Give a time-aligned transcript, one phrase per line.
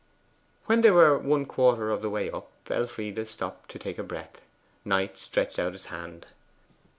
[0.65, 4.41] When they were one quarter of the way up, Elfride stopped to take breath.
[4.83, 6.25] Knight stretched out his hand.